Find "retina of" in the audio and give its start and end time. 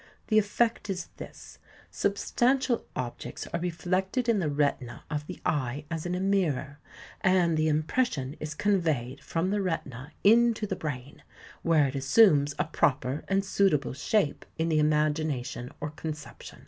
4.49-5.27